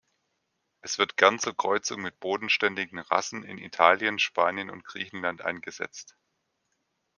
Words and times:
Es 0.81 0.97
wird 0.97 1.15
gern 1.15 1.37
zur 1.37 1.55
Kreuzung 1.55 2.01
mit 2.01 2.19
bodenständigen 2.19 2.97
Rassen 2.97 3.43
in 3.43 3.59
Italien, 3.59 4.17
Spanien 4.17 4.71
und 4.71 4.83
Griechenland 4.83 5.43
eingesetzt. 5.43 6.15